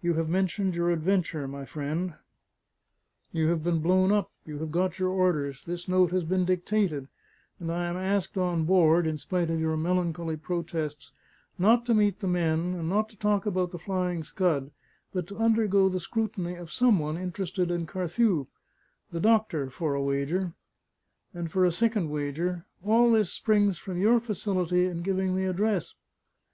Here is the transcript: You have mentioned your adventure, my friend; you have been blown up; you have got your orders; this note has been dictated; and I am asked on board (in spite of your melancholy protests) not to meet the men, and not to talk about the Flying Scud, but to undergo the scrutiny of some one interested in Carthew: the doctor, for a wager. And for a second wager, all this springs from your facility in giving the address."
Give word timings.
You 0.00 0.14
have 0.14 0.28
mentioned 0.28 0.76
your 0.76 0.92
adventure, 0.92 1.48
my 1.48 1.64
friend; 1.64 2.14
you 3.32 3.48
have 3.48 3.64
been 3.64 3.80
blown 3.80 4.12
up; 4.12 4.30
you 4.44 4.60
have 4.60 4.70
got 4.70 5.00
your 5.00 5.08
orders; 5.08 5.64
this 5.64 5.88
note 5.88 6.12
has 6.12 6.22
been 6.22 6.44
dictated; 6.44 7.08
and 7.58 7.72
I 7.72 7.86
am 7.86 7.96
asked 7.96 8.38
on 8.38 8.64
board 8.64 9.08
(in 9.08 9.16
spite 9.16 9.50
of 9.50 9.58
your 9.58 9.76
melancholy 9.76 10.36
protests) 10.36 11.10
not 11.58 11.84
to 11.86 11.94
meet 11.94 12.20
the 12.20 12.28
men, 12.28 12.74
and 12.76 12.88
not 12.88 13.08
to 13.08 13.16
talk 13.16 13.44
about 13.44 13.72
the 13.72 13.78
Flying 13.80 14.22
Scud, 14.22 14.70
but 15.12 15.26
to 15.26 15.36
undergo 15.38 15.88
the 15.88 15.98
scrutiny 15.98 16.54
of 16.54 16.70
some 16.70 17.00
one 17.00 17.16
interested 17.16 17.68
in 17.68 17.86
Carthew: 17.86 18.46
the 19.10 19.18
doctor, 19.18 19.68
for 19.68 19.94
a 19.96 20.00
wager. 20.00 20.52
And 21.34 21.50
for 21.50 21.64
a 21.64 21.72
second 21.72 22.08
wager, 22.10 22.66
all 22.84 23.10
this 23.10 23.32
springs 23.32 23.78
from 23.78 23.98
your 24.00 24.20
facility 24.20 24.84
in 24.86 25.02
giving 25.02 25.34
the 25.34 25.46
address." 25.46 25.92